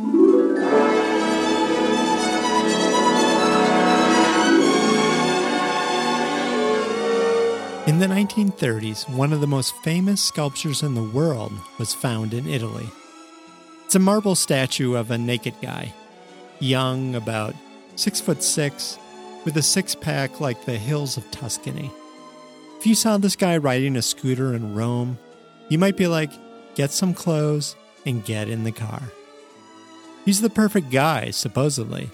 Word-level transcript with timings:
In 0.00 0.04
the 7.98 8.06
1930s, 8.06 9.08
one 9.12 9.32
of 9.32 9.40
the 9.40 9.48
most 9.48 9.74
famous 9.78 10.22
sculptures 10.22 10.84
in 10.84 10.94
the 10.94 11.02
world 11.02 11.52
was 11.80 11.94
found 11.94 12.32
in 12.32 12.46
Italy. 12.46 12.88
It's 13.86 13.96
a 13.96 13.98
marble 13.98 14.36
statue 14.36 14.94
of 14.94 15.10
a 15.10 15.18
naked 15.18 15.54
guy, 15.60 15.92
young, 16.60 17.16
about 17.16 17.56
six 17.96 18.20
foot 18.20 18.44
six, 18.44 19.00
with 19.44 19.56
a 19.56 19.62
six 19.62 19.96
pack 19.96 20.38
like 20.38 20.64
the 20.64 20.78
hills 20.78 21.16
of 21.16 21.28
Tuscany. 21.32 21.90
If 22.78 22.86
you 22.86 22.94
saw 22.94 23.18
this 23.18 23.34
guy 23.34 23.56
riding 23.56 23.96
a 23.96 24.02
scooter 24.02 24.54
in 24.54 24.76
Rome, 24.76 25.18
you 25.68 25.78
might 25.78 25.96
be 25.96 26.06
like, 26.06 26.30
get 26.76 26.92
some 26.92 27.14
clothes 27.14 27.74
and 28.06 28.24
get 28.24 28.48
in 28.48 28.62
the 28.62 28.70
car. 28.70 29.02
He's 30.28 30.42
the 30.42 30.50
perfect 30.50 30.90
guy, 30.90 31.30
supposedly. 31.30 32.10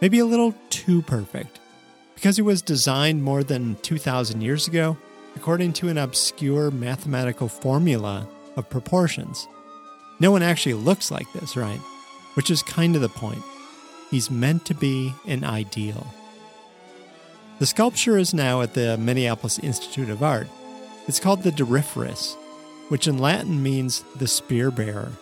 Maybe 0.00 0.18
a 0.18 0.24
little 0.24 0.54
too 0.70 1.02
perfect 1.02 1.60
because 2.14 2.36
he 2.36 2.42
was 2.42 2.62
designed 2.62 3.22
more 3.22 3.44
than 3.44 3.76
2,000 3.82 4.40
years 4.40 4.66
ago, 4.66 4.96
according 5.36 5.74
to 5.74 5.90
an 5.90 5.98
obscure 5.98 6.70
mathematical 6.70 7.46
formula 7.46 8.26
of 8.56 8.70
proportions. 8.70 9.46
No 10.18 10.30
one 10.30 10.42
actually 10.42 10.72
looks 10.72 11.10
like 11.10 11.30
this, 11.34 11.54
right? 11.54 11.80
Which 12.32 12.50
is 12.50 12.62
kind 12.62 12.96
of 12.96 13.02
the 13.02 13.10
point. 13.10 13.42
He's 14.10 14.30
meant 14.30 14.64
to 14.64 14.74
be 14.74 15.12
an 15.26 15.44
ideal. 15.44 16.06
The 17.58 17.66
sculpture 17.66 18.16
is 18.16 18.32
now 18.32 18.62
at 18.62 18.72
the 18.72 18.96
Minneapolis 18.96 19.58
Institute 19.58 20.08
of 20.08 20.22
Art. 20.22 20.48
It's 21.06 21.20
called 21.20 21.42
the 21.42 21.52
Doryphoros, 21.52 22.36
which 22.88 23.06
in 23.06 23.18
Latin 23.18 23.62
means 23.62 24.02
the 24.16 24.26
spear 24.26 24.70
bearer, 24.70 25.12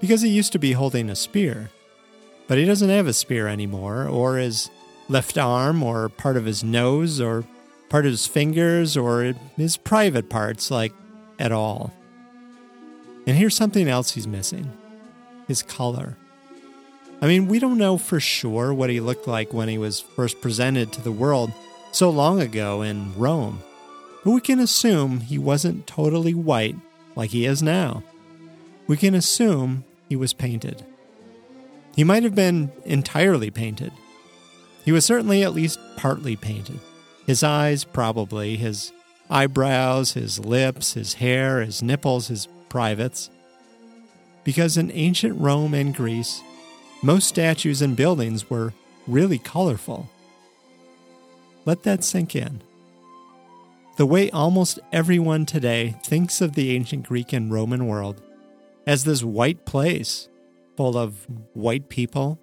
because 0.00 0.22
he 0.22 0.28
used 0.28 0.52
to 0.52 0.58
be 0.58 0.72
holding 0.72 1.10
a 1.10 1.16
spear. 1.16 1.70
But 2.46 2.58
he 2.58 2.64
doesn't 2.64 2.88
have 2.88 3.06
a 3.06 3.12
spear 3.12 3.46
anymore, 3.46 4.06
or 4.06 4.36
his 4.36 4.70
left 5.08 5.38
arm 5.38 5.82
or 5.82 6.08
part 6.08 6.36
of 6.36 6.44
his 6.44 6.62
nose 6.64 7.20
or 7.20 7.44
part 7.88 8.04
of 8.04 8.12
his 8.12 8.26
fingers 8.26 8.96
or 8.96 9.34
his 9.56 9.76
private 9.76 10.28
parts, 10.28 10.70
like 10.70 10.92
at 11.38 11.52
all. 11.52 11.92
And 13.26 13.36
here's 13.36 13.54
something 13.54 13.88
else 13.88 14.12
he's 14.12 14.26
missing 14.26 14.72
his 15.46 15.62
color. 15.62 16.16
I 17.20 17.26
mean, 17.26 17.48
we 17.48 17.58
don't 17.58 17.78
know 17.78 17.98
for 17.98 18.20
sure 18.20 18.72
what 18.72 18.90
he 18.90 19.00
looked 19.00 19.26
like 19.26 19.52
when 19.52 19.68
he 19.68 19.78
was 19.78 20.00
first 20.00 20.40
presented 20.40 20.92
to 20.92 21.02
the 21.02 21.10
world 21.10 21.52
so 21.90 22.10
long 22.10 22.40
ago 22.40 22.82
in 22.82 23.18
Rome, 23.18 23.62
but 24.22 24.30
we 24.30 24.40
can 24.40 24.60
assume 24.60 25.20
he 25.20 25.38
wasn't 25.38 25.86
totally 25.86 26.34
white 26.34 26.76
like 27.16 27.30
he 27.30 27.44
is 27.44 27.62
now. 27.62 28.02
We 28.86 28.96
can 28.96 29.14
assume 29.14 29.84
he 30.08 30.16
was 30.16 30.32
painted. 30.32 30.84
He 31.94 32.04
might 32.04 32.22
have 32.22 32.34
been 32.34 32.72
entirely 32.84 33.50
painted. 33.50 33.92
He 34.84 34.92
was 34.92 35.04
certainly 35.04 35.42
at 35.42 35.54
least 35.54 35.78
partly 35.96 36.36
painted. 36.36 36.80
His 37.26 37.42
eyes, 37.42 37.84
probably, 37.84 38.56
his 38.56 38.92
eyebrows, 39.28 40.12
his 40.12 40.38
lips, 40.38 40.94
his 40.94 41.14
hair, 41.14 41.60
his 41.60 41.82
nipples, 41.82 42.28
his 42.28 42.48
privates. 42.68 43.30
Because 44.44 44.76
in 44.76 44.90
ancient 44.92 45.38
Rome 45.38 45.74
and 45.74 45.94
Greece, 45.94 46.40
most 47.02 47.28
statues 47.28 47.82
and 47.82 47.96
buildings 47.96 48.48
were 48.48 48.72
really 49.06 49.38
colorful. 49.38 50.08
Let 51.66 51.82
that 51.82 52.02
sink 52.02 52.34
in. 52.34 52.62
The 53.98 54.06
way 54.06 54.30
almost 54.30 54.78
everyone 54.92 55.44
today 55.44 55.96
thinks 56.04 56.40
of 56.40 56.54
the 56.54 56.70
ancient 56.70 57.06
Greek 57.06 57.32
and 57.32 57.52
Roman 57.52 57.86
world 57.88 58.22
as 58.88 59.04
this 59.04 59.22
white 59.22 59.66
place 59.66 60.30
full 60.74 60.96
of 60.96 61.26
white 61.52 61.90
people 61.90 62.40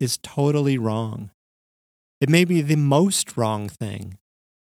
is 0.00 0.18
totally 0.24 0.76
wrong. 0.76 1.30
It 2.20 2.28
may 2.28 2.44
be 2.44 2.60
the 2.62 2.74
most 2.74 3.36
wrong 3.36 3.68
thing, 3.68 4.18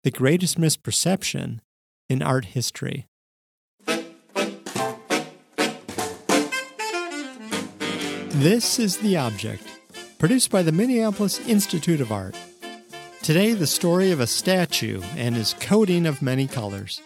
the 0.03 0.09
greatest 0.09 0.59
misperception 0.59 1.60
in 2.10 2.23
art 2.23 2.45
history. 2.45 3.05
This 8.32 8.80
is 8.80 8.98
The 8.98 9.16
Object, 9.16 9.67
produced 10.17 10.49
by 10.49 10.64
the 10.64 10.71
Minneapolis 10.71 11.39
Institute 11.48 12.02
of 12.02 12.11
Art. 12.11 12.36
Today, 13.21 13.54
the 13.54 13.67
story 13.67 14.10
of 14.10 14.20
a 14.20 14.26
statue 14.26 15.04
and 15.16 15.36
his 15.36 15.54
coating 15.60 16.08
of 16.08 16.23
many 16.23 16.48
colors. 16.48 17.02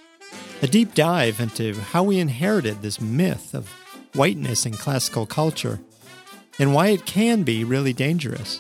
A 0.62 0.68
deep 0.68 0.96
dive 0.96 1.42
into 1.42 1.74
how 1.74 2.04
we 2.04 2.20
inherited 2.20 2.82
this 2.82 3.02
myth 3.02 3.54
of 3.54 3.70
whiteness 4.18 4.66
in 4.66 4.74
classical 4.74 5.26
culture 5.26 5.80
and 6.60 6.74
why 6.74 6.88
it 6.88 7.06
can 7.06 7.44
be 7.44 7.64
really 7.64 7.94
dangerous. 7.94 8.60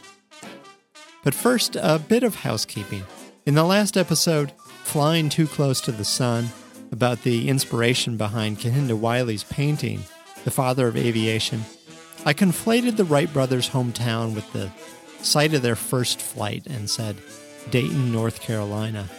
But 1.23 1.34
first, 1.34 1.75
a 1.75 2.00
bit 2.00 2.23
of 2.23 2.35
housekeeping. 2.35 3.03
In 3.45 3.56
the 3.56 3.63
last 3.63 3.97
episode, 3.97 4.51
Flying 4.84 5.29
Too 5.29 5.47
Close 5.47 5.81
to 5.81 5.91
the 5.91 6.06
Sun, 6.06 6.50
about 6.91 7.23
the 7.23 7.50
inspiration 7.50 8.16
behind 8.16 8.59
Kehinde 8.59 8.97
Wiley's 8.97 9.44
painting, 9.44 10.03
The 10.45 10.51
Father 10.51 10.88
of 10.88 10.95
Aviation, 10.95 11.66
I 12.25 12.34
conflated 12.34 12.95
the 12.95 13.03
Wright 13.03 13.31
brothers' 13.31 13.69
hometown 13.69 14.35
with 14.35 14.51
the 14.53 14.72
site 15.22 15.53
of 15.53 15.62
their 15.63 15.75
first 15.75 16.22
flight 16.22 16.66
and 16.68 16.89
said 16.89 17.18
Dayton, 17.72 18.12
North 18.12 18.41
Carolina. 18.41 19.09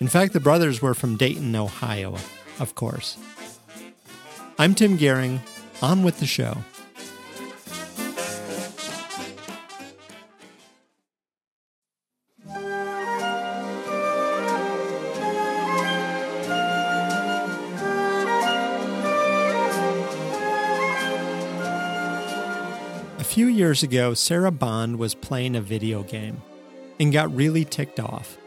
In 0.00 0.08
fact, 0.08 0.32
the 0.32 0.40
brothers 0.40 0.82
were 0.82 0.94
from 0.94 1.16
Dayton, 1.16 1.54
Ohio, 1.56 2.16
of 2.60 2.74
course. 2.74 3.16
I'm 4.58 4.74
Tim 4.74 4.98
Gihring. 4.98 5.40
On 5.82 6.04
with 6.04 6.20
the 6.20 6.26
show. 6.26 6.58
A 23.18 23.24
few 23.24 23.46
years 23.46 23.82
ago, 23.82 24.14
Sarah 24.14 24.52
Bond 24.52 25.00
was 25.00 25.16
playing 25.16 25.56
a 25.56 25.60
video 25.60 26.04
game 26.04 26.42
and 27.00 27.12
got 27.12 27.34
really 27.34 27.64
ticked 27.64 27.98
off. 27.98 28.38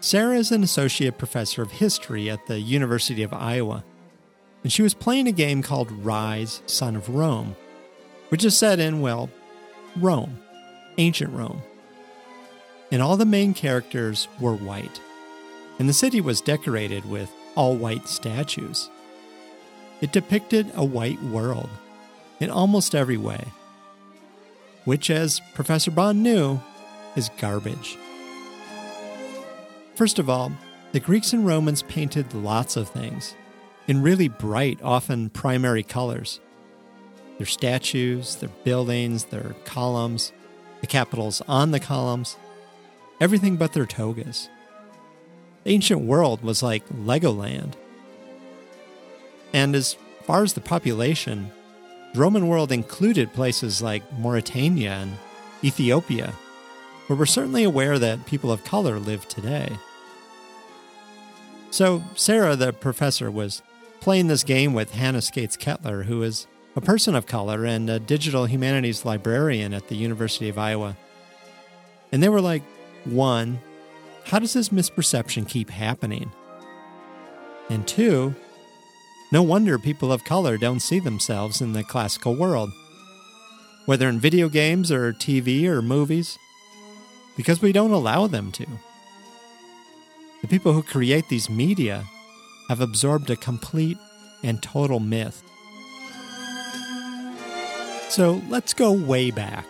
Sarah 0.00 0.36
is 0.36 0.52
an 0.52 0.62
associate 0.62 1.18
professor 1.18 1.62
of 1.62 1.72
history 1.72 2.30
at 2.30 2.46
the 2.46 2.60
University 2.60 3.24
of 3.24 3.32
Iowa, 3.32 3.82
and 4.62 4.72
she 4.72 4.82
was 4.82 4.94
playing 4.94 5.26
a 5.26 5.32
game 5.32 5.62
called 5.62 5.90
Ryse, 6.04 6.68
Son 6.68 6.96
of 6.96 7.08
Rome, 7.08 7.56
which 8.28 8.44
is 8.44 8.56
set 8.56 8.78
in, 8.78 9.00
well, 9.00 9.30
Rome, 9.96 10.38
ancient 10.98 11.32
Rome. 11.32 11.62
And 12.90 13.02
all 13.02 13.16
the 13.16 13.26
main 13.26 13.54
characters 13.54 14.28
were 14.40 14.54
white, 14.54 15.00
and 15.78 15.88
the 15.88 15.92
city 15.92 16.20
was 16.20 16.40
decorated 16.40 17.04
with 17.08 17.30
all 17.54 17.76
white 17.76 18.08
statues. 18.08 18.90
It 20.00 20.12
depicted 20.12 20.70
a 20.74 20.84
white 20.84 21.22
world 21.22 21.68
in 22.40 22.50
almost 22.50 22.94
every 22.94 23.16
way 23.16 23.44
which, 24.88 25.10
as 25.10 25.42
Professor 25.52 25.90
Bond 25.90 26.22
knew, 26.22 26.58
is 27.14 27.28
garbage. 27.38 27.98
First 29.96 30.18
of 30.18 30.30
all, 30.30 30.50
the 30.92 31.00
Greeks 31.00 31.34
and 31.34 31.46
Romans 31.46 31.82
painted 31.82 32.32
lots 32.32 32.74
of 32.74 32.88
things 32.88 33.34
in 33.88 34.02
really 34.02 34.28
bright, 34.28 34.78
often 34.82 35.30
primary 35.30 35.82
colors. 35.82 36.38
Their 37.38 37.46
statues, 37.46 38.36
their 38.36 38.50
buildings, 38.62 39.24
their 39.24 39.56
columns, 39.64 40.32
the 40.80 40.86
capitals 40.86 41.42
on 41.48 41.70
the 41.70 41.80
columns, 41.80 42.36
everything 43.20 43.56
but 43.56 43.72
their 43.72 43.86
togas. 43.86 44.48
The 45.64 45.70
ancient 45.70 46.02
world 46.02 46.42
was 46.42 46.62
like 46.62 46.86
Legoland. 46.90 47.72
And 49.52 49.74
as 49.74 49.96
far 50.24 50.42
as 50.42 50.52
the 50.52 50.60
population, 50.60 51.50
the 52.12 52.20
Roman 52.20 52.46
world 52.48 52.70
included 52.70 53.32
places 53.32 53.80
like 53.80 54.02
Mauritania 54.18 54.90
and 54.90 55.16
Ethiopia, 55.64 56.34
where 57.06 57.18
we're 57.18 57.26
certainly 57.26 57.64
aware 57.64 57.98
that 57.98 58.26
people 58.26 58.52
of 58.52 58.64
color 58.64 58.98
live 58.98 59.26
today. 59.28 59.70
So, 61.70 62.02
Sarah, 62.14 62.56
the 62.56 62.72
professor, 62.72 63.30
was 63.30 63.62
playing 64.00 64.28
this 64.28 64.44
game 64.44 64.74
with 64.74 64.92
Hannah 64.92 65.22
Scates 65.22 65.56
Kettler, 65.56 66.04
who 66.04 66.22
is 66.22 66.46
a 66.76 66.80
person 66.80 67.14
of 67.14 67.26
color 67.26 67.64
and 67.64 67.90
a 67.90 67.98
digital 67.98 68.46
humanities 68.46 69.04
librarian 69.04 69.74
at 69.74 69.88
the 69.88 69.96
University 69.96 70.48
of 70.48 70.58
Iowa. 70.58 70.96
And 72.12 72.22
they 72.22 72.28
were 72.28 72.40
like, 72.40 72.62
one, 73.04 73.60
how 74.24 74.38
does 74.38 74.52
this 74.52 74.68
misperception 74.68 75.48
keep 75.48 75.70
happening? 75.70 76.30
And 77.68 77.86
two, 77.86 78.34
no 79.32 79.42
wonder 79.42 79.78
people 79.78 80.12
of 80.12 80.24
color 80.24 80.56
don't 80.56 80.80
see 80.80 81.00
themselves 81.00 81.60
in 81.60 81.72
the 81.72 81.84
classical 81.84 82.34
world, 82.34 82.70
whether 83.86 84.08
in 84.08 84.20
video 84.20 84.48
games 84.48 84.90
or 84.90 85.12
TV 85.12 85.64
or 85.64 85.82
movies, 85.82 86.38
because 87.36 87.60
we 87.60 87.72
don't 87.72 87.90
allow 87.90 88.26
them 88.26 88.52
to. 88.52 88.66
The 90.40 90.48
people 90.48 90.72
who 90.72 90.82
create 90.82 91.28
these 91.28 91.50
media 91.50 92.04
have 92.68 92.80
absorbed 92.80 93.30
a 93.30 93.36
complete 93.36 93.98
and 94.42 94.62
total 94.62 95.00
myth. 95.00 95.42
So 98.08 98.42
let's 98.48 98.74
go 98.74 98.92
way 98.92 99.30
back. 99.30 99.66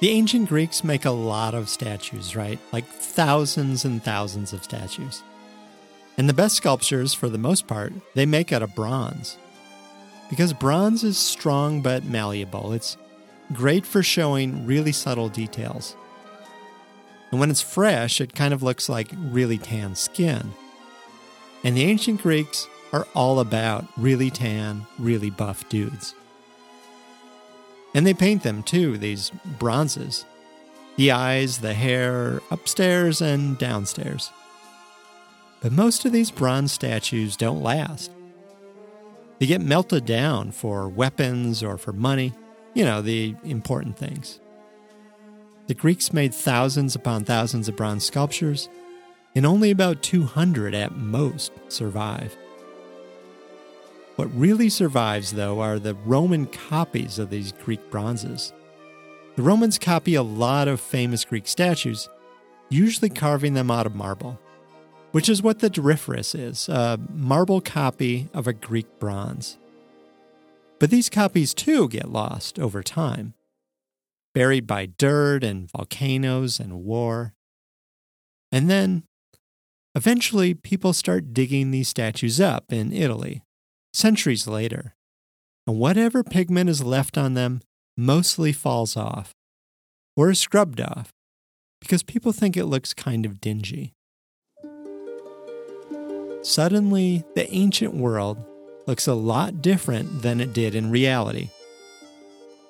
The 0.00 0.10
ancient 0.10 0.48
Greeks 0.48 0.84
make 0.84 1.04
a 1.04 1.10
lot 1.10 1.54
of 1.54 1.68
statues, 1.68 2.36
right? 2.36 2.58
Like 2.72 2.86
thousands 2.86 3.84
and 3.84 4.02
thousands 4.02 4.52
of 4.52 4.62
statues. 4.62 5.22
And 6.16 6.28
the 6.28 6.34
best 6.34 6.56
sculptures, 6.56 7.14
for 7.14 7.28
the 7.28 7.38
most 7.38 7.66
part, 7.66 7.92
they 8.14 8.26
make 8.26 8.52
out 8.52 8.62
of 8.62 8.74
bronze. 8.74 9.36
Because 10.30 10.52
bronze 10.52 11.02
is 11.04 11.16
strong 11.16 11.80
but 11.80 12.04
malleable, 12.04 12.72
it's 12.72 12.96
great 13.52 13.86
for 13.86 14.02
showing 14.02 14.66
really 14.66 14.92
subtle 14.92 15.28
details. 15.28 15.96
And 17.30 17.40
when 17.40 17.50
it's 17.50 17.62
fresh, 17.62 18.20
it 18.20 18.34
kind 18.34 18.52
of 18.52 18.62
looks 18.62 18.88
like 18.88 19.10
really 19.16 19.58
tan 19.58 19.94
skin. 19.94 20.52
And 21.64 21.76
the 21.76 21.84
ancient 21.84 22.22
Greeks 22.22 22.68
are 22.92 23.06
all 23.14 23.40
about 23.40 23.86
really 23.96 24.30
tan, 24.30 24.86
really 24.98 25.30
buff 25.30 25.68
dudes. 25.68 26.14
And 27.94 28.06
they 28.06 28.14
paint 28.14 28.42
them 28.42 28.62
too, 28.62 28.98
these 28.98 29.30
bronzes. 29.58 30.24
The 30.96 31.10
eyes, 31.10 31.58
the 31.58 31.74
hair, 31.74 32.40
upstairs 32.50 33.20
and 33.20 33.56
downstairs. 33.58 34.30
But 35.60 35.72
most 35.72 36.04
of 36.04 36.12
these 36.12 36.30
bronze 36.30 36.72
statues 36.72 37.36
don't 37.36 37.62
last. 37.62 38.12
They 39.38 39.46
get 39.46 39.60
melted 39.60 40.04
down 40.04 40.50
for 40.52 40.88
weapons 40.88 41.62
or 41.62 41.78
for 41.78 41.92
money, 41.92 42.32
you 42.74 42.84
know, 42.84 43.02
the 43.02 43.36
important 43.44 43.96
things. 43.96 44.40
The 45.68 45.74
Greeks 45.74 46.12
made 46.12 46.34
thousands 46.34 46.96
upon 46.96 47.24
thousands 47.24 47.68
of 47.68 47.76
bronze 47.76 48.04
sculptures, 48.04 48.68
and 49.34 49.46
only 49.46 49.70
about 49.70 50.02
200 50.02 50.74
at 50.74 50.96
most 50.96 51.52
survive. 51.68 52.36
What 54.16 54.34
really 54.34 54.68
survives, 54.68 55.32
though, 55.32 55.60
are 55.60 55.78
the 55.78 55.94
Roman 55.94 56.46
copies 56.46 57.18
of 57.18 57.30
these 57.30 57.52
Greek 57.52 57.90
bronzes. 57.90 58.52
The 59.36 59.42
Romans 59.42 59.78
copy 59.78 60.16
a 60.16 60.22
lot 60.22 60.66
of 60.66 60.80
famous 60.80 61.24
Greek 61.24 61.46
statues, 61.46 62.08
usually 62.68 63.10
carving 63.10 63.54
them 63.54 63.70
out 63.70 63.86
of 63.86 63.94
marble 63.94 64.40
which 65.12 65.28
is 65.28 65.42
what 65.42 65.60
the 65.60 65.70
Doryphoros 65.70 66.38
is 66.38 66.68
a 66.68 66.98
marble 67.12 67.60
copy 67.60 68.28
of 68.34 68.46
a 68.46 68.52
Greek 68.52 68.98
bronze. 68.98 69.58
But 70.78 70.90
these 70.90 71.10
copies 71.10 71.54
too 71.54 71.88
get 71.88 72.10
lost 72.10 72.58
over 72.58 72.82
time, 72.82 73.34
buried 74.34 74.66
by 74.66 74.86
dirt 74.86 75.42
and 75.42 75.70
volcanoes 75.70 76.60
and 76.60 76.84
war. 76.84 77.34
And 78.52 78.70
then, 78.70 79.04
eventually, 79.98 80.54
people 80.54 80.92
start 80.92 81.34
digging 81.34 81.72
these 81.72 81.88
statues 81.88 82.40
up 82.40 82.72
in 82.72 82.92
Italy, 82.92 83.42
centuries 83.92 84.46
later. 84.46 84.94
And 85.66 85.76
whatever 85.76 86.22
pigment 86.22 86.70
is 86.70 86.84
left 86.84 87.18
on 87.18 87.34
them 87.34 87.62
mostly 87.96 88.52
falls 88.52 88.96
off, 88.96 89.34
or 90.16 90.30
is 90.30 90.38
scrubbed 90.38 90.80
off, 90.80 91.10
because 91.80 92.04
people 92.04 92.30
think 92.30 92.56
it 92.56 92.66
looks 92.66 92.94
kind 92.94 93.26
of 93.26 93.40
dingy. 93.40 93.92
Suddenly, 96.42 97.24
the 97.34 97.52
ancient 97.52 97.94
world 97.94 98.38
looks 98.86 99.08
a 99.08 99.14
lot 99.14 99.60
different 99.60 100.22
than 100.22 100.40
it 100.40 100.52
did 100.52 100.76
in 100.76 100.92
reality. 100.92 101.50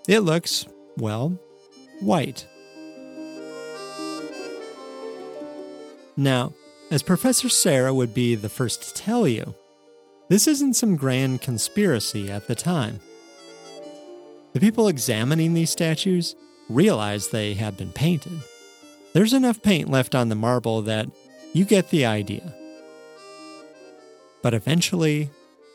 It 0.08 0.20
looks, 0.20 0.66
well, 0.96 1.38
white. 2.00 2.46
Now, 6.16 6.54
as 6.90 7.02
Professor 7.02 7.48
Sarah 7.48 7.92
would 7.92 8.14
be 8.14 8.34
the 8.34 8.48
first 8.48 8.82
to 8.82 8.94
tell 8.94 9.28
you, 9.28 9.54
this 10.28 10.46
isn't 10.46 10.74
some 10.74 10.96
grand 10.96 11.42
conspiracy 11.42 12.30
at 12.30 12.46
the 12.46 12.54
time. 12.54 13.00
The 14.52 14.60
people 14.60 14.88
examining 14.88 15.54
these 15.54 15.70
statues 15.70 16.34
realized 16.68 17.32
they 17.32 17.54
had 17.54 17.76
been 17.76 17.92
painted. 17.92 18.40
There's 19.12 19.32
enough 19.32 19.62
paint 19.62 19.90
left 19.90 20.14
on 20.14 20.28
the 20.28 20.34
marble 20.34 20.82
that 20.82 21.08
you 21.52 21.64
get 21.64 21.90
the 21.90 22.04
idea. 22.04 22.54
But 24.42 24.54
eventually, 24.54 25.30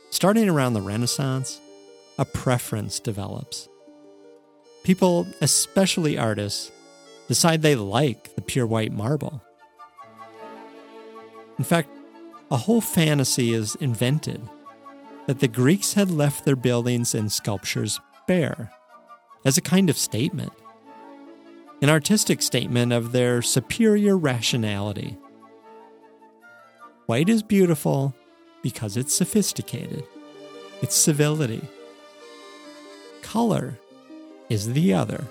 starting 0.10 0.50
around 0.50 0.74
the 0.74 0.82
Renaissance, 0.82 1.60
a 2.18 2.26
preference 2.26 3.00
develops. 3.00 3.68
People, 4.84 5.28
especially 5.42 6.18
artists, 6.18 6.72
decide 7.28 7.62
they 7.62 7.76
like 7.76 8.36
the 8.36 8.42
pure 8.42 8.68
white 8.68 8.92
marble. 8.92 9.42
In 11.58 11.64
fact, 11.64 11.90
a 12.52 12.58
whole 12.58 12.82
fantasy 12.82 13.54
is 13.54 13.76
invented 13.76 14.42
that 15.28 15.40
the 15.40 15.48
Greeks 15.48 15.94
had 15.94 16.12
left 16.12 16.46
their 16.46 16.56
buildings 16.56 17.16
and 17.16 17.32
sculptures 17.32 18.00
bare 18.28 18.72
as 19.46 19.58
a 19.58 19.62
kind 19.62 19.90
of 19.90 19.98
statement, 19.98 20.54
an 21.82 21.90
artistic 21.90 22.42
statement 22.42 22.92
of 22.92 23.12
their 23.12 23.42
superior 23.42 24.18
rationality. 24.18 25.18
White 27.06 27.30
is 27.30 27.44
beautiful, 27.44 28.14
because 28.62 28.96
it's 28.96 29.14
sophisticated. 29.14 30.04
It's 30.82 30.96
civility. 30.96 31.62
Color 33.22 33.78
is 34.50 34.74
the 34.74 34.94
other. 34.94 35.26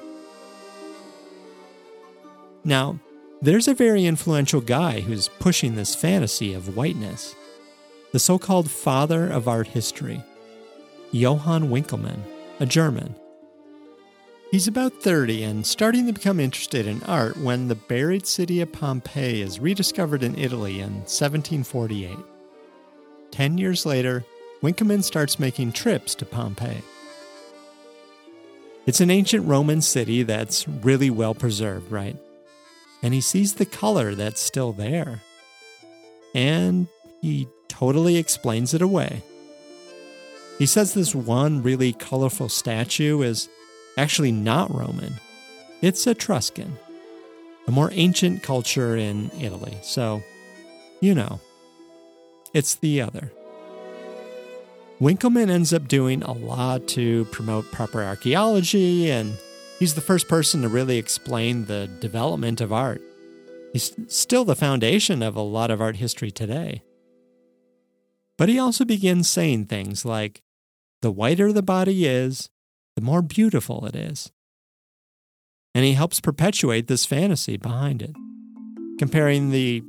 Now, 2.63 3.01
there's 3.43 3.67
a 3.67 3.75
very 3.75 4.07
influential 4.07 4.61
guy 4.61 5.01
who's 5.01 5.27
pushing 5.27 5.75
this 5.75 5.97
fantasy 5.97 6.55
of 6.55 6.77
whiteness 6.77 7.35
the 8.13 8.19
so 8.19 8.39
called 8.39 8.71
father 8.71 9.27
of 9.27 9.49
art 9.49 9.69
history, 9.69 10.23
Johann 11.13 11.71
Winckelmann, 11.71 12.21
a 12.61 12.67
German. 12.67 13.15
He's 14.51 14.69
about 14.69 15.03
30 15.03 15.43
and 15.45 15.67
starting 15.67 16.07
to 16.07 16.13
become 16.13 16.39
interested 16.39 16.87
in 16.87 17.03
art 17.05 17.39
when 17.39 17.69
the 17.69 17.75
buried 17.75 18.27
city 18.27 18.61
of 18.61 18.71
Pompeii 18.71 19.41
is 19.41 19.61
rediscovered 19.61 20.23
in 20.23 20.39
Italy 20.39 20.81
in 20.81 20.93
1748. 21.07 22.19
Ten 23.31 23.57
years 23.57 23.87
later, 23.87 24.27
Winckelmann 24.63 25.03
starts 25.03 25.41
making 25.41 25.73
trips 25.73 26.15
to 26.17 26.27
Pompeii. 26.27 26.83
It's 28.85 29.01
an 29.01 29.11
ancient 29.11 29.47
Roman 29.47 29.81
city 29.81 30.23
that's 30.23 30.69
really 30.69 31.09
well 31.09 31.35
preserved, 31.35 31.91
right? 31.91 32.17
And 33.03 33.13
he 33.13 33.21
sees 33.21 33.55
the 33.55 33.67
color 33.67 34.15
that's 34.15 34.41
still 34.41 34.73
there. 34.73 35.23
And 36.35 36.87
he 37.21 37.49
totally 37.69 38.17
explains 38.17 38.75
it 38.75 38.83
away. 38.83 39.23
He 40.59 40.67
says 40.67 40.95
this 40.95 41.15
one 41.15 41.63
really 41.63 41.93
colorful 41.93 42.49
statue 42.49 43.23
is 43.23 43.49
actually 43.97 44.33
not 44.33 44.73
Roman, 44.73 45.15
it's 45.81 46.07
Etruscan, 46.07 46.79
a 47.67 47.71
more 47.73 47.91
ancient 47.93 48.43
culture 48.43 48.97
in 48.97 49.31
Italy. 49.41 49.77
So, 49.83 50.23
you 51.01 51.15
know, 51.15 51.41
it's 52.55 52.77
the 52.77 53.01
other. 53.01 53.33
Winckelmann 55.01 55.51
ends 55.51 55.73
up 55.73 55.89
doing 55.89 56.23
a 56.23 56.33
lot 56.33 56.87
to 56.89 57.25
promote 57.27 57.65
proper 57.73 58.05
archaeology, 58.05 59.11
and 59.11 59.37
he's 59.83 59.95
the 59.95 60.01
first 60.01 60.29
person 60.29 60.63
to 60.63 60.69
really 60.69 60.97
explain 60.97 61.65
the 61.65 61.89
development 61.99 62.61
of 62.61 62.73
art. 62.73 63.03
He's 63.73 63.93
still 64.07 64.45
the 64.45 64.55
foundation 64.55 65.25
of 65.25 65.35
a 65.35 65.41
lot 65.41 65.73
of 65.73 65.81
art 65.81 65.97
history 65.97 66.31
today. 66.31 66.85
But 68.39 68.49
he 68.49 68.61
also 68.61 68.85
begins 68.85 69.29
saying 69.29 69.65
things 69.67 70.05
like 70.05 70.41
the 71.01 71.11
whiter 71.11 71.53
the 71.53 71.65
body 71.65 72.07
is, 72.07 72.49
the 72.95 73.03
more 73.03 73.23
beautiful 73.23 73.85
it 73.85 73.97
is. 73.97 74.31
And 75.75 75.85
he 75.85 75.95
helps 75.95 76.21
perpetuate 76.21 76.87
this 76.87 77.05
fantasy 77.05 77.57
behind 77.57 78.03
it, 78.03 78.15
comparing 79.01 79.51
the 79.51 79.83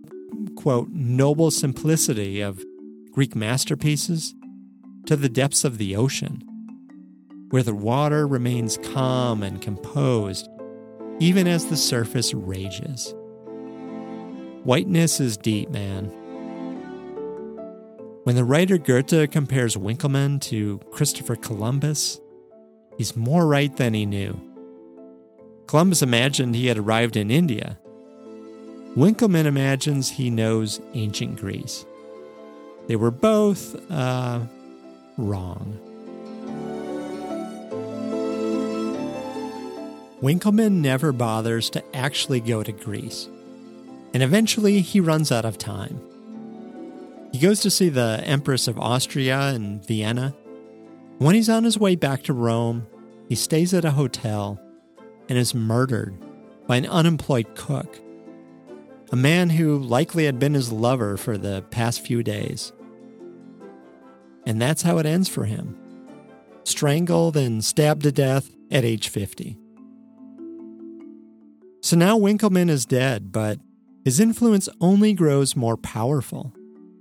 quote, 0.55 0.89
noble 0.89 1.51
simplicity 1.51 2.41
of 2.41 2.63
Greek 3.11 3.35
masterpieces 3.35 4.33
to 5.05 5.15
the 5.15 5.29
depths 5.29 5.63
of 5.63 5.77
the 5.77 5.95
ocean, 5.95 6.41
where 7.53 7.61
the 7.61 7.75
water 7.75 8.25
remains 8.25 8.77
calm 8.77 9.43
and 9.43 9.61
composed 9.61 10.49
even 11.19 11.47
as 11.47 11.67
the 11.67 11.77
surface 11.77 12.33
rages. 12.33 13.13
Whiteness 14.63 15.19
is 15.19 15.37
deep, 15.37 15.69
man. 15.69 16.05
When 18.23 18.35
the 18.35 18.43
writer 18.43 18.79
Goethe 18.79 19.29
compares 19.29 19.77
Winckelmann 19.77 20.41
to 20.41 20.79
Christopher 20.89 21.35
Columbus, 21.35 22.19
he's 22.97 23.15
more 23.15 23.45
right 23.45 23.75
than 23.77 23.93
he 23.93 24.07
knew. 24.07 24.35
Columbus 25.67 26.01
imagined 26.01 26.55
he 26.55 26.65
had 26.65 26.79
arrived 26.79 27.15
in 27.15 27.29
India 27.29 27.77
Winckelmann 28.95 29.45
imagines 29.45 30.09
he 30.09 30.31
knows 30.31 30.81
ancient 30.95 31.39
Greece. 31.39 31.85
They 32.87 32.95
were 32.95 33.11
both 33.11 33.75
uh, 33.91 34.41
wrong. 35.17 35.92
Winckelmann 40.23 40.79
never 40.79 41.11
bothers 41.11 41.69
to 41.71 41.83
actually 41.93 42.39
go 42.39 42.63
to 42.63 42.71
Greece, 42.71 43.27
and 44.13 44.23
eventually 44.23 44.79
he 44.79 45.01
runs 45.01 45.33
out 45.33 45.43
of 45.43 45.57
time. 45.57 45.99
He 47.33 47.39
goes 47.39 47.59
to 47.59 47.69
see 47.69 47.89
the 47.89 48.23
Empress 48.23 48.69
of 48.69 48.79
Austria 48.79 49.49
in 49.49 49.81
Vienna. 49.81 50.33
When 51.17 51.35
he's 51.35 51.49
on 51.49 51.65
his 51.65 51.77
way 51.77 51.97
back 51.97 52.23
to 52.23 52.33
Rome, 52.33 52.87
he 53.27 53.35
stays 53.35 53.73
at 53.73 53.83
a 53.83 53.91
hotel 53.91 54.61
and 55.27 55.37
is 55.37 55.53
murdered 55.53 56.15
by 56.67 56.77
an 56.77 56.85
unemployed 56.85 57.53
cook, 57.55 57.99
a 59.11 59.17
man 59.17 59.49
who 59.49 59.77
likely 59.77 60.23
had 60.23 60.39
been 60.39 60.53
his 60.53 60.71
lover 60.71 61.17
for 61.17 61.37
the 61.37 61.65
past 61.69 61.99
few 61.99 62.23
days. 62.23 62.71
And 64.45 64.61
that's 64.61 64.83
how 64.83 64.99
it 64.99 65.05
ends 65.05 65.27
for 65.27 65.43
him 65.43 65.77
strangled 66.63 67.35
and 67.35 67.61
stabbed 67.61 68.03
to 68.03 68.11
death 68.13 68.49
at 68.71 68.85
age 68.85 69.09
50. 69.09 69.57
So 71.83 71.97
now 71.97 72.17
Winckelmann 72.17 72.69
is 72.69 72.85
dead, 72.85 73.33
but 73.33 73.59
his 74.05 74.21
influence 74.21 74.69
only 74.79 75.11
grows 75.11 75.57
more 75.57 75.75
powerful, 75.75 76.53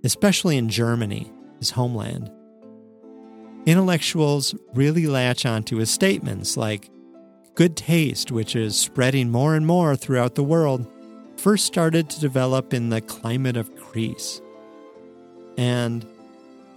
especially 0.02 0.56
in 0.56 0.68
Germany, 0.68 1.30
his 1.60 1.70
homeland. 1.70 2.28
Intellectuals 3.64 4.56
really 4.74 5.06
latch 5.06 5.46
onto 5.46 5.76
his 5.76 5.88
statements 5.88 6.56
like 6.56 6.90
good 7.54 7.76
taste, 7.76 8.32
which 8.32 8.56
is 8.56 8.74
spreading 8.74 9.30
more 9.30 9.54
and 9.54 9.68
more 9.68 9.94
throughout 9.94 10.34
the 10.34 10.42
world, 10.42 10.84
first 11.36 11.64
started 11.64 12.10
to 12.10 12.20
develop 12.20 12.74
in 12.74 12.88
the 12.88 13.00
climate 13.00 13.56
of 13.56 13.72
Greece. 13.76 14.42
And 15.56 16.04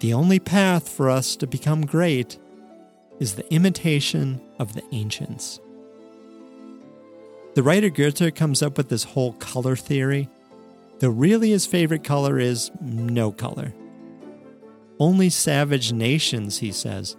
the 0.02 0.14
only 0.14 0.38
path 0.38 0.88
for 0.90 1.10
us 1.10 1.36
to 1.38 1.48
become 1.48 1.88
great 1.88 2.38
is 3.20 3.34
the 3.34 3.52
imitation 3.52 4.40
of 4.60 4.74
the 4.74 4.84
ancients. 4.92 5.60
The 7.56 7.64
writer 7.64 7.90
Goethe 7.90 8.36
comes 8.36 8.62
up 8.62 8.78
with 8.78 8.90
this 8.90 9.06
whole 9.06 9.32
color 9.34 9.78
theory, 9.78 10.28
though 11.00 11.10
really 11.10 11.52
his 11.52 11.66
favorite 11.66 12.04
color 12.04 12.38
is 12.38 12.70
no 12.82 13.32
color. 13.32 13.74
Only 15.00 15.30
savage 15.30 15.94
nations, 15.94 16.58
he 16.58 16.74
says, 16.74 17.16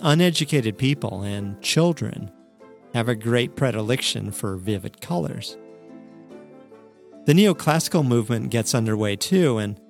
uneducated 0.00 0.78
people, 0.78 1.22
and 1.22 1.62
children 1.62 2.32
have 2.92 3.08
a 3.08 3.14
great 3.14 3.54
predilection 3.54 4.32
for 4.32 4.56
vivid 4.56 5.00
colors. 5.00 5.56
The 7.26 7.32
neoclassical 7.32 8.04
movement 8.04 8.50
gets 8.50 8.74
underway 8.74 9.14
too, 9.14 9.58
and 9.58 9.80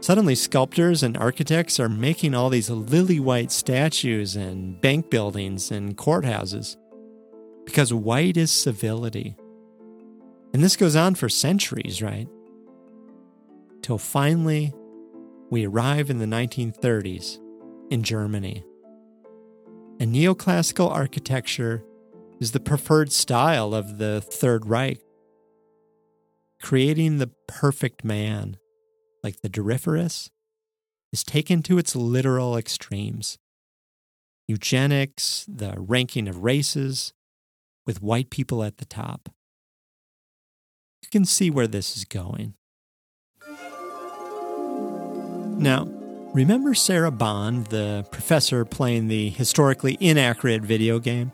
suddenly 0.00 0.34
sculptors 0.34 1.04
and 1.04 1.16
architects 1.16 1.78
are 1.78 1.88
making 1.88 2.34
all 2.34 2.50
these 2.50 2.68
lily 2.68 3.20
white 3.20 3.52
statues 3.52 4.34
and 4.34 4.80
bank 4.80 5.08
buildings 5.08 5.70
and 5.70 5.96
courthouses 5.96 6.76
because 7.64 7.92
white 7.92 8.36
is 8.36 8.50
civility. 8.50 9.36
And 10.52 10.62
this 10.62 10.76
goes 10.76 10.96
on 10.96 11.14
for 11.14 11.28
centuries, 11.28 12.02
right? 12.02 12.28
Till 13.82 13.98
finally, 13.98 14.72
we 15.50 15.66
arrive 15.66 16.10
in 16.10 16.18
the 16.18 16.26
1930s 16.26 17.38
in 17.90 18.02
Germany. 18.02 18.64
And 19.98 20.14
neoclassical 20.14 20.90
architecture 20.90 21.84
is 22.40 22.52
the 22.52 22.60
preferred 22.60 23.12
style 23.12 23.74
of 23.74 23.98
the 23.98 24.20
Third 24.20 24.66
Reich, 24.66 25.00
creating 26.62 27.18
the 27.18 27.30
perfect 27.46 28.04
man, 28.04 28.56
like 29.22 29.42
the 29.42 29.50
Doryphoros, 29.50 30.30
is 31.12 31.22
taken 31.22 31.62
to 31.64 31.78
its 31.78 31.94
literal 31.94 32.56
extremes. 32.56 33.38
Eugenics, 34.48 35.44
the 35.48 35.74
ranking 35.76 36.28
of 36.28 36.42
races, 36.42 37.12
with 37.86 38.02
white 38.02 38.30
people 38.30 38.62
at 38.62 38.78
the 38.78 38.84
top. 38.84 39.28
You 41.02 41.08
can 41.10 41.24
see 41.24 41.50
where 41.50 41.66
this 41.66 41.96
is 41.96 42.04
going. 42.04 42.54
Now, 45.58 45.88
remember 46.32 46.74
Sarah 46.74 47.10
Bond, 47.10 47.66
the 47.66 48.06
professor 48.10 48.64
playing 48.64 49.08
the 49.08 49.30
historically 49.30 49.98
inaccurate 50.00 50.62
video 50.62 50.98
game? 50.98 51.32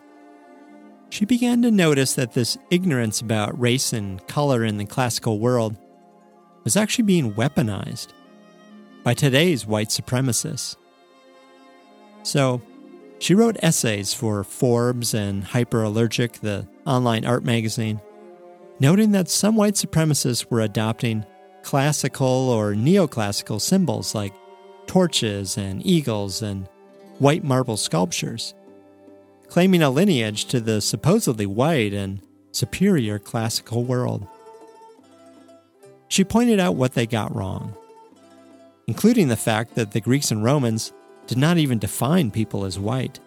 She 1.11 1.25
began 1.25 1.63
to 1.63 1.71
notice 1.71 2.15
that 2.15 2.33
this 2.33 2.59
ignorance 2.71 3.21
about 3.21 3.59
race 3.59 3.93
and 3.93 4.27
color 4.27 4.65
in 4.65 4.79
the 4.79 4.85
classical 4.85 5.39
world 5.39 5.77
was 6.65 6.77
actually 6.77 7.05
being 7.05 7.35
weaponized 7.35 8.09
by 9.05 9.15
today's 9.15 9.65
white 9.67 9.91
supremacists. 9.91 10.77
So, 12.25 12.61
she 13.19 13.35
wrote 13.35 13.57
essays 13.63 14.13
for 14.13 14.45
Forbes 14.45 15.15
and 15.15 15.45
Hyperallergic, 15.45 16.41
the 16.41 16.69
online 16.87 17.25
art 17.25 17.45
magazine, 17.45 18.01
noting 18.79 19.13
that 19.13 19.29
some 19.29 19.57
white 19.57 19.75
supremacists 19.75 20.51
were 20.51 20.61
adopting 20.61 21.25
classical 21.63 22.51
or 22.51 22.75
neoclassical 22.75 23.61
symbols 23.61 24.15
like 24.15 24.33
torches 24.87 25.57
and 25.57 25.85
eagles 25.85 26.43
and 26.43 26.69
white 27.19 27.43
marble 27.43 27.77
sculptures, 27.77 28.55
claiming 29.49 29.83
a 29.83 29.91
lineage 29.91 30.45
to 30.47 30.61
the 30.61 30.81
supposedly 30.81 31.47
white 31.47 31.93
and 31.93 32.21
superior 32.53 33.19
classical 33.19 33.83
world. 33.83 34.27
She 36.09 36.23
pointed 36.23 36.61
out 36.61 36.77
what 36.77 36.93
they 36.93 37.07
got 37.07 37.35
wrong, 37.35 37.75
including 38.87 39.29
the 39.29 39.37
fact 39.37 39.75
that 39.75 39.91
the 39.91 40.01
Greeks 40.01 40.31
and 40.31 40.45
Romans 40.45 40.93
did 41.27 41.39
not 41.39 41.59
even 41.59 41.79
define 41.79 42.31
people 42.31 42.65
as 42.65 42.79
white. 42.79 43.21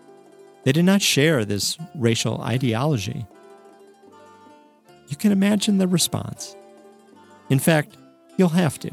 They 0.64 0.72
did 0.72 0.86
not 0.86 1.02
share 1.02 1.46
this 1.46 1.78
racial 1.96 2.42
ideology. 2.42 3.26
You 5.08 5.16
can 5.16 5.32
imagine 5.32 5.78
the 5.78 5.88
response. 5.88 6.56
In 7.50 7.60
fact, 7.60 7.98
you'll 8.38 8.50
have 8.50 8.80
to, 8.80 8.92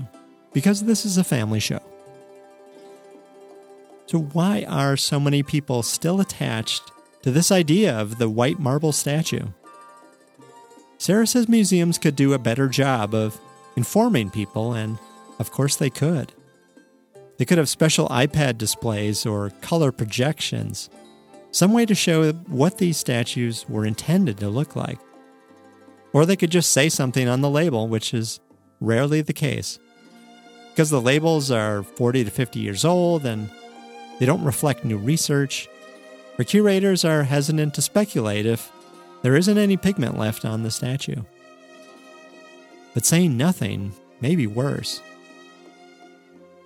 because 0.53 0.85
this 0.85 1.05
is 1.05 1.19
a 1.19 1.25
family 1.25 1.61
show. 1.61 1.81
So, 4.07 4.21
why 4.21 4.65
are 4.69 4.97
so 4.97 5.19
many 5.19 5.43
people 5.43 5.83
still 5.83 6.21
attached 6.21 6.83
to 7.23 7.31
this 7.31 7.51
idea 7.51 7.99
of 7.99 8.19
the 8.19 8.31
white 8.31 8.59
marble 8.59 8.93
statue? 8.93 9.49
Sarah 10.99 11.27
says 11.27 11.49
museums 11.49 11.99
could 11.99 12.17
do 12.17 12.33
a 12.33 12.39
better 12.39 12.69
job 12.69 13.15
of 13.15 13.39
informing 13.77 14.31
people, 14.31 14.73
and 14.73 14.99
of 15.39 15.51
course 15.51 15.77
they 15.77 15.91
could. 15.91 16.33
They 17.39 17.45
could 17.45 17.59
have 17.59 17.69
special 17.69 18.09
iPad 18.09 18.59
displays 18.59 19.27
or 19.27 19.51
color 19.61 19.93
projections, 19.93 20.89
some 21.51 21.73
way 21.73 21.87
to 21.87 21.95
show 21.95 22.33
what 22.33 22.79
these 22.79 22.97
statues 22.97 23.69
were 23.69 23.87
intended 23.87 24.39
to 24.39 24.49
look 24.49 24.77
like. 24.77 24.99
Or 26.13 26.25
they 26.25 26.37
could 26.37 26.51
just 26.51 26.73
say 26.73 26.89
something 26.89 27.29
on 27.29 27.43
the 27.43 27.51
label, 27.51 27.89
which 27.89 28.15
is 28.15 28.41
rarely 28.81 29.21
the 29.21 29.33
case. 29.33 29.79
Because 30.71 30.91
the 30.91 31.01
labels 31.01 31.51
are 31.51 31.83
40 31.83 32.25
to 32.25 32.31
50 32.31 32.61
years 32.61 32.85
old 32.85 33.25
and 33.25 33.51
they 34.19 34.27
don't 34.27 34.45
reflect 34.45 34.85
new 34.85 34.99
research, 34.99 35.69
our 36.39 36.45
curators 36.45 37.05
are 37.05 37.23
hesitant 37.23 37.75
to 37.75 37.83
speculate 37.83 38.47
if 38.47 38.71
there 39.23 39.37
isn't 39.37 39.59
any 39.59 39.77
pigment 39.77 40.19
left 40.19 40.45
on 40.45 40.63
the 40.63 40.71
statue. 40.71 41.23
But 42.95 43.05
saying 43.05 43.37
nothing 43.37 43.93
may 44.21 44.37
be 44.37 44.47
worse. 44.47 45.03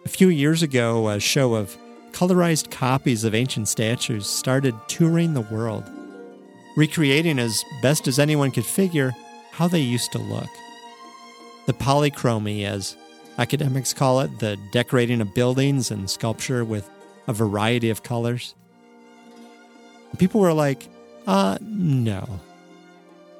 A 0.05 0.09
few 0.09 0.29
years 0.29 0.63
ago, 0.63 1.09
a 1.09 1.21
show 1.21 1.55
of 1.55 1.77
colorized 2.13 2.71
copies 2.71 3.25
of 3.25 3.35
ancient 3.35 3.69
statues 3.69 4.27
started 4.27 4.75
touring 4.89 5.35
the 5.35 5.43
world, 5.43 5.85
recreating 6.77 7.39
as 7.39 7.65
best 7.83 8.09
as 8.09 8.19
anyone 8.19 8.51
could 8.51 8.65
figure 8.65 9.13
how 9.53 9.69
they 9.69 9.81
used 9.81 10.13
to 10.13 10.19
look. 10.19 10.49
The 11.67 11.75
polychromy, 11.75 12.65
as 12.65 12.97
academics 13.37 13.93
call 13.93 14.21
it, 14.21 14.39
the 14.39 14.57
decorating 14.73 15.21
of 15.21 15.35
buildings 15.35 15.91
and 15.91 16.09
sculpture 16.09 16.65
with 16.65 16.89
a 17.27 17.33
variety 17.33 17.91
of 17.91 18.03
colors. 18.03 18.55
People 20.19 20.41
were 20.41 20.55
like, 20.55 20.89
uh, 21.27 21.59
no. 21.61 22.41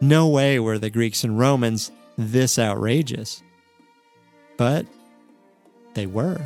No 0.01 0.29
way 0.29 0.61
were 0.61 0.79
the 0.79 0.91
Greeks 0.91 1.25
and 1.25 1.39
Romans 1.39 1.91
this 2.17 2.59
outrageous. 2.59 3.43
But 4.57 4.87
they 5.95 6.07
were. 6.07 6.41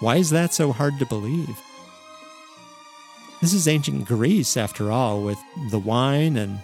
Why 0.00 0.16
is 0.16 0.30
that 0.30 0.52
so 0.52 0.72
hard 0.72 0.98
to 0.98 1.06
believe? 1.06 1.60
This 3.40 3.52
is 3.52 3.68
ancient 3.68 4.06
Greece, 4.06 4.56
after 4.56 4.90
all, 4.90 5.22
with 5.22 5.38
the 5.70 5.78
wine 5.78 6.36
and 6.36 6.58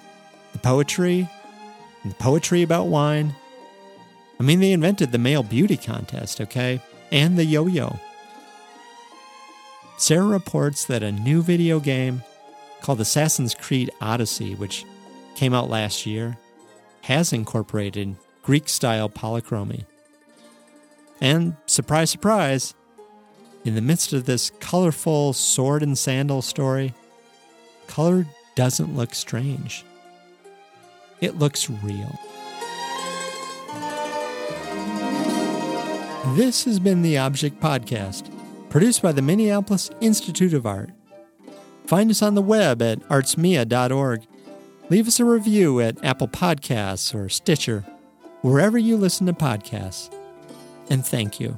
the 0.52 0.58
poetry, 0.58 1.28
and 2.02 2.12
the 2.12 2.16
poetry 2.16 2.62
about 2.62 2.86
wine. 2.86 3.34
I 4.38 4.42
mean, 4.42 4.60
they 4.60 4.72
invented 4.72 5.12
the 5.12 5.18
male 5.18 5.42
beauty 5.42 5.76
contest, 5.76 6.40
okay? 6.40 6.80
And 7.12 7.38
the 7.38 7.44
yo 7.44 7.66
yo. 7.66 7.98
Sarah 9.98 10.24
reports 10.24 10.86
that 10.86 11.02
a 11.02 11.12
new 11.12 11.42
video 11.42 11.78
game 11.78 12.22
called 12.80 13.00
Assassin's 13.00 13.54
Creed 13.54 13.90
Odyssey, 14.00 14.54
which 14.54 14.86
came 15.34 15.52
out 15.52 15.68
last 15.68 16.06
year, 16.06 16.38
has 17.02 17.32
incorporated 17.32 18.16
Greek 18.42 18.68
style 18.68 19.10
polychromy. 19.10 19.84
And 21.20 21.56
surprise, 21.66 22.10
surprise, 22.10 22.74
in 23.64 23.74
the 23.74 23.82
midst 23.82 24.12
of 24.12 24.24
this 24.24 24.50
colorful 24.60 25.32
sword 25.32 25.82
and 25.82 25.96
sandal 25.96 26.40
story, 26.40 26.94
color 27.86 28.26
doesn't 28.54 28.96
look 28.96 29.14
strange. 29.14 29.84
It 31.20 31.38
looks 31.38 31.68
real. 31.68 32.18
This 36.36 36.64
has 36.64 36.78
been 36.78 37.02
the 37.02 37.18
Object 37.18 37.60
Podcast, 37.60 38.30
produced 38.70 39.02
by 39.02 39.12
the 39.12 39.22
Minneapolis 39.22 39.90
Institute 40.00 40.54
of 40.54 40.64
Art. 40.64 40.90
Find 41.86 42.10
us 42.10 42.22
on 42.22 42.34
the 42.34 42.42
web 42.42 42.80
at 42.80 43.00
artsmia.org. 43.08 44.26
Leave 44.88 45.08
us 45.08 45.20
a 45.20 45.24
review 45.24 45.80
at 45.80 46.02
Apple 46.04 46.28
Podcasts 46.28 47.14
or 47.14 47.28
Stitcher, 47.28 47.84
wherever 48.42 48.78
you 48.78 48.96
listen 48.96 49.26
to 49.26 49.32
podcasts. 49.32 50.14
And 50.90 51.06
thank 51.06 51.38
you. 51.38 51.56